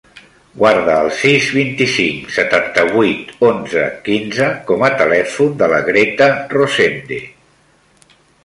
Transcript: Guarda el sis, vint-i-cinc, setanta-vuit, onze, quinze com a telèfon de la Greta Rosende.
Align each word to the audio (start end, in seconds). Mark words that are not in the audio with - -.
Guarda 0.59 0.93
el 1.01 1.09
sis, 1.17 1.49
vint-i-cinc, 1.57 2.31
setanta-vuit, 2.37 3.31
onze, 3.49 3.85
quinze 4.09 4.49
com 4.71 4.87
a 4.89 4.93
telèfon 5.05 5.55
de 5.63 5.71
la 5.75 5.83
Greta 5.91 6.35
Rosende. 6.59 7.25